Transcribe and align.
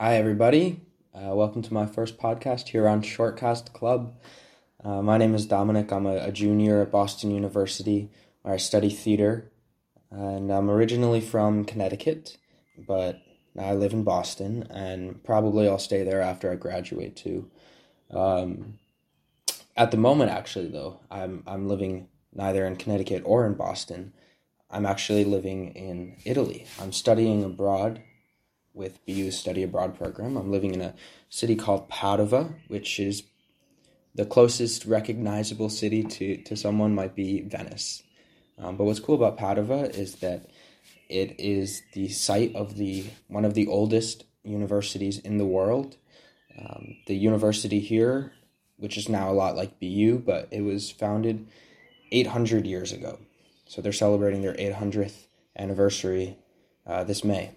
Hi, 0.00 0.14
everybody. 0.14 0.82
Uh, 1.12 1.34
welcome 1.34 1.60
to 1.60 1.74
my 1.74 1.84
first 1.84 2.18
podcast 2.18 2.68
here 2.68 2.86
on 2.86 3.02
Shortcast 3.02 3.72
Club. 3.72 4.14
Uh, 4.84 5.02
my 5.02 5.18
name 5.18 5.34
is 5.34 5.44
Dominic. 5.44 5.90
I'm 5.90 6.06
a, 6.06 6.18
a, 6.18 6.30
junior 6.30 6.82
at 6.82 6.92
Boston 6.92 7.32
University 7.32 8.08
where 8.42 8.54
I 8.54 8.58
study 8.58 8.90
theater. 8.90 9.50
And 10.12 10.52
I'm 10.52 10.70
originally 10.70 11.20
from 11.20 11.64
Connecticut, 11.64 12.38
but 12.86 13.20
I 13.58 13.74
live 13.74 13.92
in 13.92 14.04
Boston 14.04 14.68
and 14.70 15.24
probably 15.24 15.66
I'll 15.66 15.80
stay 15.80 16.04
there 16.04 16.22
after 16.22 16.52
I 16.52 16.54
graduate 16.54 17.16
too. 17.16 17.50
Um, 18.12 18.78
at 19.76 19.90
the 19.90 19.96
moment, 19.96 20.30
actually, 20.30 20.68
though, 20.68 21.00
I'm, 21.10 21.42
I'm 21.44 21.66
living 21.66 22.06
neither 22.32 22.64
in 22.64 22.76
Connecticut 22.76 23.24
or 23.26 23.46
in 23.46 23.54
Boston. 23.54 24.12
I'm 24.70 24.86
actually 24.86 25.24
living 25.24 25.74
in 25.74 26.18
Italy. 26.24 26.68
I'm 26.80 26.92
studying 26.92 27.42
abroad 27.42 28.00
with 28.78 29.04
BU's 29.04 29.36
study 29.36 29.64
abroad 29.64 29.98
program. 29.98 30.36
I'm 30.36 30.52
living 30.52 30.72
in 30.72 30.80
a 30.80 30.94
city 31.28 31.56
called 31.56 31.90
Padova, 31.90 32.54
which 32.68 33.00
is 33.00 33.24
the 34.14 34.24
closest 34.24 34.86
recognizable 34.86 35.68
city 35.68 36.04
to, 36.04 36.36
to 36.44 36.56
someone 36.56 36.94
might 36.94 37.14
be 37.14 37.42
Venice. 37.42 38.04
Um, 38.56 38.76
but 38.76 38.84
what's 38.84 39.00
cool 39.00 39.16
about 39.16 39.36
Padova 39.36 39.90
is 39.94 40.16
that 40.16 40.48
it 41.08 41.38
is 41.38 41.82
the 41.92 42.08
site 42.08 42.54
of 42.54 42.76
the 42.76 43.06
one 43.26 43.44
of 43.44 43.54
the 43.54 43.66
oldest 43.66 44.24
universities 44.44 45.18
in 45.18 45.38
the 45.38 45.46
world. 45.46 45.96
Um, 46.58 46.96
the 47.06 47.16
university 47.16 47.80
here, 47.80 48.32
which 48.76 48.96
is 48.96 49.08
now 49.08 49.30
a 49.30 49.32
lot 49.32 49.56
like 49.56 49.80
BU, 49.80 50.22
but 50.24 50.48
it 50.50 50.62
was 50.62 50.90
founded 50.90 51.46
800 52.10 52.66
years 52.66 52.92
ago. 52.92 53.18
So 53.66 53.82
they're 53.82 53.92
celebrating 53.92 54.42
their 54.42 54.54
800th 54.54 55.26
anniversary 55.56 56.36
uh, 56.86 57.04
this 57.04 57.22
May. 57.22 57.52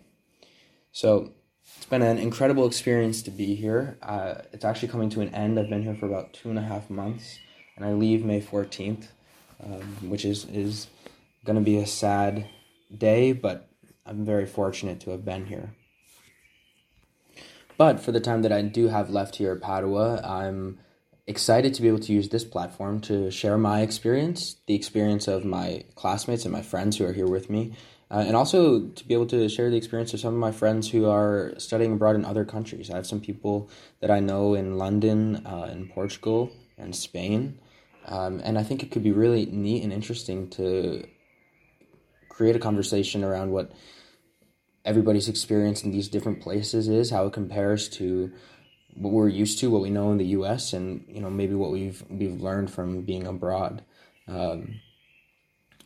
So 0.92 1.34
it's 1.78 1.86
been 1.86 2.02
an 2.02 2.18
incredible 2.18 2.68
experience 2.68 3.22
to 3.24 3.32
be 3.32 3.56
here. 3.56 3.98
Uh, 4.02 4.36
it's 4.52 4.66
actually 4.66 4.90
coming 4.90 5.10
to 5.12 5.22
an 5.22 5.34
end. 5.34 5.60
I've 5.60 5.70
been 5.70 5.84
here 5.84 5.96
for 5.96 6.06
about 6.06 6.34
two 6.34 6.50
and 6.50 6.60
a 6.60 6.62
half 6.62 6.90
months, 6.90 7.40
and 7.76 7.86
I 7.86 7.94
leave 7.94 8.26
May 8.26 8.42
14th, 8.42 9.08
um, 9.64 10.10
which 10.10 10.26
is, 10.26 10.46
is 10.46 10.88
going 11.46 11.58
to 11.58 11.64
be 11.64 11.78
a 11.78 11.88
sad 11.88 12.48
day, 12.96 13.32
but 13.32 13.70
I'm 14.06 14.26
very 14.26 14.46
fortunate 14.46 15.00
to 15.02 15.12
have 15.12 15.24
been 15.24 15.46
here. 15.46 15.74
But 17.78 18.00
for 18.00 18.12
the 18.12 18.20
time 18.20 18.42
that 18.44 18.52
I 18.52 18.62
do 18.62 18.90
have 18.90 19.10
left 19.10 19.38
here 19.38 19.54
at 19.54 19.62
Padua, 19.62 20.22
I'm 20.24 20.80
excited 21.26 21.74
to 21.74 21.82
be 21.82 21.88
able 21.88 22.00
to 22.00 22.14
use 22.14 22.30
this 22.30 22.44
platform 22.44 23.00
to 23.02 23.32
share 23.32 23.58
my 23.58 23.82
experience, 23.82 24.58
the 24.68 24.76
experience 24.76 25.28
of 25.28 25.46
my 25.46 25.86
classmates 25.96 26.44
and 26.44 26.52
my 26.52 26.62
friends 26.62 26.98
who 26.98 27.06
are 27.06 27.14
here 27.14 27.28
with 27.28 27.50
me, 27.50 27.74
uh, 28.12 28.26
and 28.28 28.36
also 28.36 28.82
to 28.88 29.08
be 29.08 29.14
able 29.14 29.26
to 29.26 29.48
share 29.48 29.70
the 29.70 29.78
experience 29.78 30.14
of 30.14 30.20
some 30.20 30.34
of 30.34 30.40
my 30.40 30.52
friends 30.52 30.90
who 30.90 31.10
are 31.10 31.54
studying 31.58 31.94
abroad 31.94 32.16
in 32.16 32.26
other 32.26 32.44
countries. 32.44 32.90
I 32.90 32.98
have 32.98 33.08
some 33.08 33.22
people 33.22 33.70
that 34.02 34.12
I 34.12 34.20
know 34.20 34.54
in 34.54 34.78
London, 34.78 35.46
uh, 35.46 35.70
in 35.72 35.88
Portugal, 35.88 36.52
and 36.78 36.94
Spain. 36.94 37.58
Um, 38.06 38.42
and 38.44 38.58
I 38.60 38.64
think 38.64 38.84
it 38.84 38.92
could 38.92 39.04
be 39.04 39.14
really 39.14 39.46
neat 39.46 39.84
and 39.84 39.94
interesting 39.94 40.50
to 40.52 41.08
create 42.28 42.56
a 42.56 42.60
conversation 42.60 43.24
around 43.24 43.52
what 43.52 43.72
everybody's 44.84 45.30
experience 45.30 45.84
in 45.84 45.92
these 45.92 46.10
different 46.10 46.42
places 46.42 46.90
is, 46.90 47.12
how 47.12 47.28
it 47.28 47.34
compares 47.34 47.88
to 47.90 48.32
what 48.94 49.14
we're 49.14 49.30
used 49.30 49.60
to, 49.60 49.70
what 49.70 49.82
we 49.82 49.90
know 49.90 50.12
in 50.12 50.18
the 50.18 50.26
U.S., 50.26 50.74
and 50.74 51.06
you 51.08 51.22
know 51.22 51.30
maybe 51.30 51.54
what 51.54 51.72
we've 51.72 52.04
we've 52.10 52.42
learned 52.42 52.72
from 52.72 53.04
being 53.04 53.26
abroad, 53.26 53.86
um, 54.28 54.82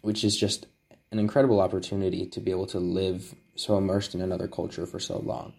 which 0.02 0.24
is 0.24 0.36
just 0.36 0.66
an 1.12 1.20
incredible 1.20 1.60
opportunity 1.60 2.26
to 2.26 2.40
be 2.40 2.52
able 2.52 2.68
to 2.68 2.80
live 2.80 3.36
so 3.56 3.78
immersed 3.78 4.16
in 4.16 4.22
another 4.22 4.48
culture 4.48 4.86
for 4.86 5.00
so 5.00 5.20
long. 5.20 5.54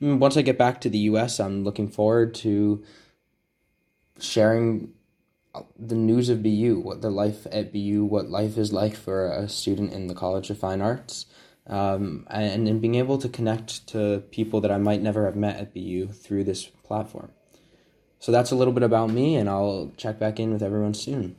Mm, 0.00 0.18
once 0.18 0.36
I 0.36 0.42
get 0.42 0.58
back 0.58 0.80
to 0.82 0.90
the 0.90 0.98
U.S., 0.98 1.38
I'm 1.38 1.64
looking 1.64 1.88
forward 1.88 2.34
to 2.36 2.82
sharing 4.18 4.92
uh, 5.54 5.62
the 5.78 5.94
news 5.94 6.28
of 6.28 6.42
BU, 6.42 6.80
what 6.82 7.02
the 7.02 7.10
life 7.10 7.46
at 7.52 7.72
BU, 7.72 8.04
what 8.04 8.28
life 8.28 8.58
is 8.58 8.72
like 8.72 8.96
for 8.96 9.30
a 9.30 9.48
student 9.48 9.92
in 9.92 10.06
the 10.06 10.14
College 10.14 10.50
of 10.50 10.58
Fine 10.58 10.80
Arts 10.80 11.26
um, 11.68 12.26
and, 12.30 12.66
and 12.66 12.80
being 12.80 12.94
able 12.94 13.18
to 13.18 13.28
connect 13.28 13.86
to 13.88 14.22
people 14.30 14.60
that 14.62 14.70
I 14.70 14.78
might 14.78 15.02
never 15.02 15.26
have 15.26 15.36
met 15.36 15.56
at 15.56 15.74
BU 15.74 16.08
through 16.08 16.44
this 16.44 16.64
platform. 16.64 17.30
So 18.20 18.32
that's 18.32 18.50
a 18.50 18.56
little 18.56 18.72
bit 18.72 18.82
about 18.82 19.10
me, 19.10 19.36
and 19.36 19.48
I'll 19.48 19.92
check 19.96 20.18
back 20.18 20.40
in 20.40 20.52
with 20.52 20.62
everyone 20.62 20.94
soon. 20.94 21.36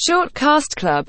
Shortcast 0.00 0.76
Club 0.76 1.08